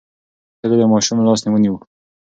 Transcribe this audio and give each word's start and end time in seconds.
ښځه 0.59 0.75
د 0.79 0.83
ماشوم 0.93 1.17
لاس 1.27 1.41
ونیو. 1.49 1.75